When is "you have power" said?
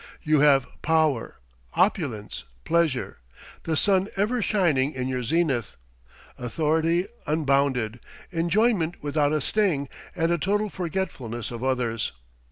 0.23-1.37